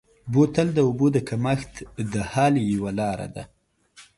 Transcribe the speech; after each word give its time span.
بوتل 0.31 0.67
د 0.73 0.79
اوبو 0.87 1.07
د 1.15 1.17
کمښت 1.29 1.73
د 2.13 2.15
حل 2.31 2.55
یوه 2.73 2.91
لاره 2.99 3.27
ده. 3.35 3.43